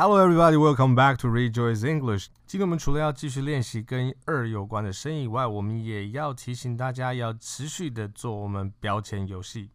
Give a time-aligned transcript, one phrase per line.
[0.00, 0.56] Hello, everybody.
[0.56, 2.28] Welcome back to Rejoice English.
[2.46, 9.70] 今天我们除了要继续练习跟二有关的声以外，我们也要提醒大家要持续的做我们标签游戏。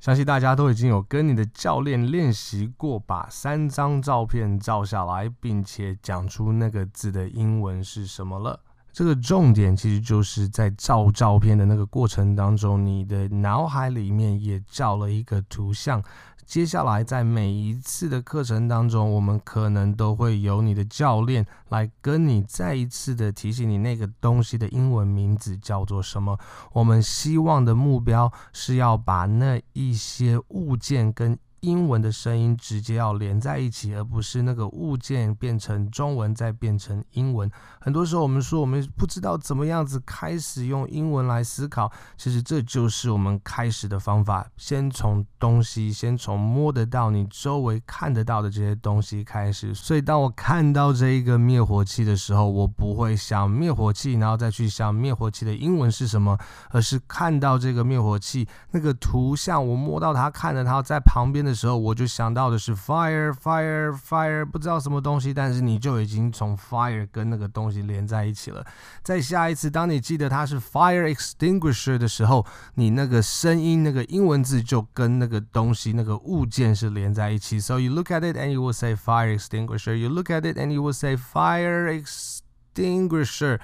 [0.00, 8.58] 相信大家都已经有跟你的教练练习过，把三张照片照下来，并且讲出那个字的英文是什么了。
[8.96, 16.02] 这个重点其实就是在照照片的那个过程当中，你的脑海里面也照了一个图像。
[16.46, 26.38] 接下来在每一次的课程当中，我们可能都会由你的教练来跟你再一次的提醒你那个东西的英文名字叫做什么。
[26.72, 37.50] 我们希望的目标是要把那一些物件跟英文的声音直接要连在一起，而不是那个物件变成中文再变成英文。
[37.80, 44.46] 很多时候我们说我们不知道怎么样子开始用英文来思考，其实这就是我们开始的方法。
[44.56, 49.74] 先从东西，先从摸得到你周围看得到的这些东西开始。
[49.74, 56.38] 所以当我看到这一个灭火器的时候，我不会想灭火器，然后再去想灭火器的英文是什么，
[56.70, 68.65] 而是看到这个灭火器那个图像，我摸到它，看着它在旁边的时候，我就想到的是 fire fire fire，不知道什么东西，但是你就已经从 fire 跟那个东西连在一起了。
[69.03, 77.59] 在下一次，当你记得它是 fire extinguisher 的时候，你那个声音那个英文字就跟那个东西那个物件是连在一起。
[77.59, 79.95] So you look at it and you will say fire extinguisher.
[79.95, 83.59] You look at it and you will say fire extinguisher.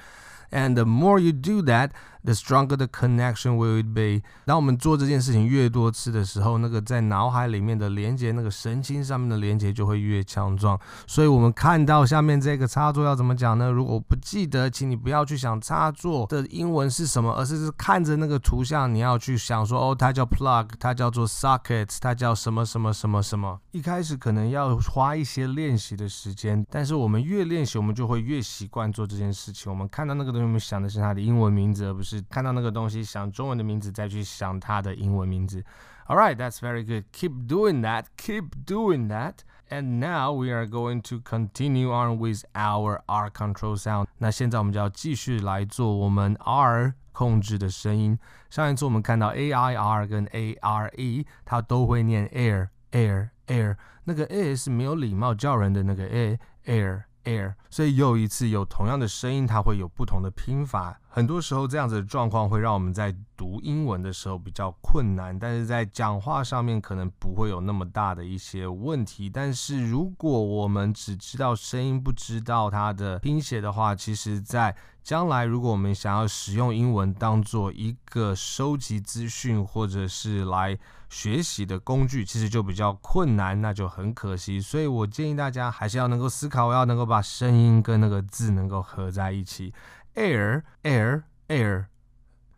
[0.49, 1.91] And the more you do that,
[2.24, 4.24] The stronger the connection will it be。
[4.44, 10.78] 当我们做这件事情越多次的时候，那个在脑海里面的连接，那个神经上面的连接就会越强壮。
[11.08, 13.72] 所以，我们看到下面这个插座要怎么讲呢？
[13.72, 23.58] 如果不记得，请你不要去想插座的英文是什么，而是是看着那个图像，你要去想说，哦，它叫 plug，它叫做 socket，它叫什么什么什么什么。
[23.72, 29.72] 一开始可能要花一些练习的时间，但是我们越练习，我们就会越习惯做这件事情。
[29.72, 32.11] 我们看到那个东西，我们想的是它的英文名字，而不是。
[32.18, 35.64] 是看到那个东西，想中文的名字，再去想它的英文名字。
[36.06, 37.04] All right, that's very good.
[37.12, 38.06] Keep doing that.
[38.16, 39.36] Keep doing that.
[39.70, 44.08] And now we are going to continue on with our R control sound.
[44.18, 48.18] 那现在我们就要继续来做我们 R 控制的声音。
[48.50, 53.76] 上一次我们看到 A I R 跟 A R E，它都会念 air air air。
[54.04, 57.04] 那个 A 是没有礼貌叫人的那个 A air。
[57.24, 60.98] air，所以又一次有同样的声音，它会有不同的拼法。
[61.14, 69.28] 很多时候这样子的状况会让我们在读英文的时候比较困难，但是在讲话上面可能不会有那么大的一些问题。
[69.28, 80.78] 但是如果我们只知道声音，不知道它的拼写的话，其实在将来如果我们想要使用英文当做一个收集资讯或者是来
[81.10, 84.58] 学习的工具，其实就比较困难，那就很可惜。
[84.58, 89.74] 所以我建议大家还是要能够思考，要能够把声音跟那个字能够合在一起。
[90.14, 91.86] air，air，air。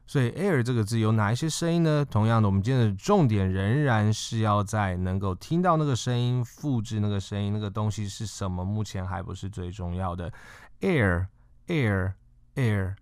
[0.06, 2.04] 所以 air 这个字有哪一些声音呢？
[2.04, 8.64] 同样的，我们今天的重点仍然是要在能够听到那个声音，复制那个声音，那个东西是什么？
[8.64, 10.32] 目前还不是最重要的。
[10.80, 11.26] Air,
[11.66, 12.14] air,
[12.54, 12.96] air.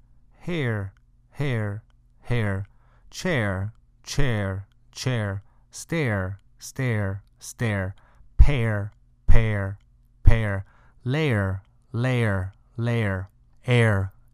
[0.44, 0.90] Hair,
[1.38, 1.82] hair,
[2.28, 2.64] hair.
[3.12, 3.70] Chair,
[4.02, 5.42] chair, chair.
[5.70, 7.94] Stare, stare, stare.
[8.36, 8.90] Pair,
[9.28, 9.76] pair,
[10.24, 10.64] pair.
[11.04, 11.60] Layer,
[11.92, 13.28] layer, layer.
[13.64, 14.10] Air.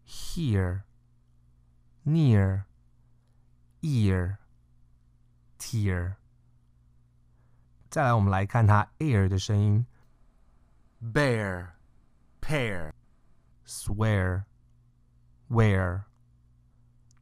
[0.08, 0.82] hear,
[2.04, 2.64] near,
[3.82, 4.38] ear,
[5.60, 6.16] tear。
[7.92, 9.86] 再来，我们来看它 air 的声音：
[11.00, 11.74] bear,
[12.42, 12.94] pair,
[13.64, 14.46] swear,
[15.50, 16.06] wear,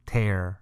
[0.06, 0.56] tear。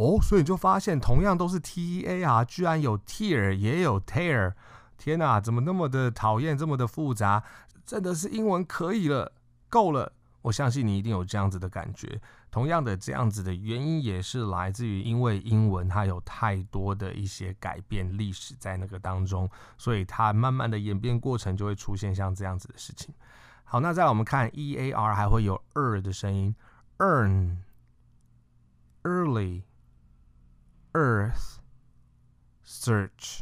[0.00, 4.54] 哦，所以你就发现，同样都是 T A R，，居然有 tear 也有 tear。
[4.96, 7.44] 天哪，怎么那么的讨厌，这么的复杂？
[7.84, 9.30] 真的是英文可以了，
[9.68, 10.10] 够了！
[10.40, 12.18] 我相信你一定有这样子的感觉。
[12.50, 23.14] 同样的，这样子的原因也是来自于，因为英文它有太多的一些改变历史在那个当中，所以它慢慢的演变过程就会出现像这样子的事情。
[23.64, 26.54] 好，那再来我们看 e a r 还会有 er 的声音
[26.98, 27.58] ，earn、
[29.02, 29.62] early、
[30.92, 31.58] earth、
[32.64, 33.40] search。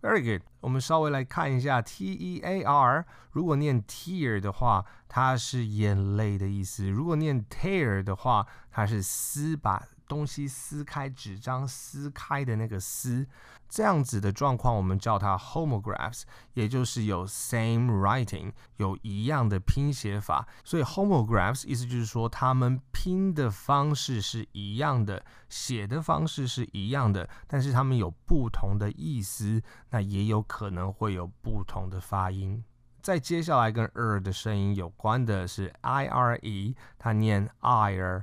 [0.00, 0.42] Very good。
[0.60, 13.26] 我们稍微来看一下 T E A R，如果念 tear 的话，它是眼泪的意思；如果念 tear 的话，它是撕吧东西撕开，纸张撕开的那个撕。
[13.68, 16.22] 这样子的状况，我们叫它 homographs，
[16.52, 20.46] 也就是有 same writing，有一样的拼写法。
[20.62, 29.60] 所以 homographs 意思就是说，他们拼的方式是一样的，写的方式是一样的，但是他们有不同的意思，
[29.90, 32.62] 那也有可能会有不同的发音。
[33.02, 38.22] 再接下来跟 er 的声音有关的是 i r e，它念 ire，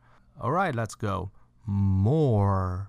[0.40, 1.30] All right, let's go.
[1.66, 2.88] More,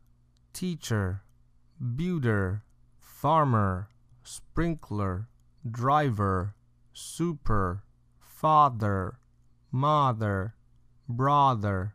[0.53, 1.23] teacher,
[1.97, 2.63] builder,
[3.01, 3.89] farmer,
[4.23, 5.29] sprinkler,
[5.69, 6.55] driver,
[6.93, 7.83] super,
[8.21, 9.19] father,
[9.73, 10.55] mother,
[11.09, 11.95] brother,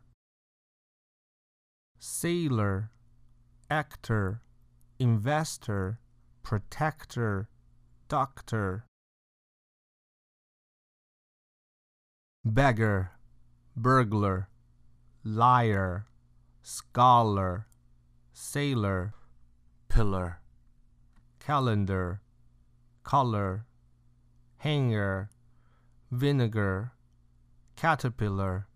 [1.99, 2.91] sailor,
[3.69, 4.41] actor,
[4.99, 5.99] investor,
[6.43, 7.47] protector,
[8.09, 8.85] doctor.
[12.43, 13.11] beggar,
[13.75, 14.49] burglar,
[15.23, 16.05] liar,
[16.61, 17.67] scholar,
[18.33, 19.13] sailor,
[19.87, 20.39] pillar,
[21.39, 22.21] calendar,
[23.03, 23.65] color,
[24.57, 25.29] hanger,
[26.11, 26.91] vinegar,
[27.75, 28.67] caterpillar,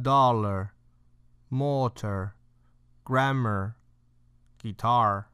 [0.00, 0.72] dollar,
[1.50, 2.34] mortar,
[3.04, 3.76] grammar,
[4.58, 5.28] guitar。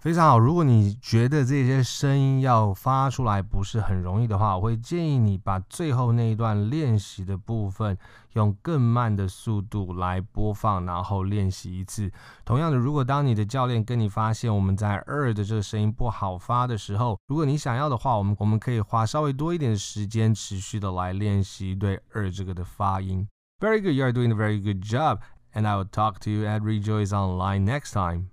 [0.00, 7.98] 非常好，如果你觉得这些声音要发出来不是很容易的话，我会建议你把最后那一段练习的部分
[8.32, 12.10] 用更慢的速度来播放，然后练习一次。
[12.46, 23.28] 同样的，如果当你的教练跟你发现我们在二的这个声音不好发的时候，如果你想要的话，我们我们可以花稍微多一点时间，持续的来练习对二这个的发音。
[23.60, 25.18] Very good, you are doing a very good job,
[25.52, 28.28] and I will talk to you at Rejoice Online next time.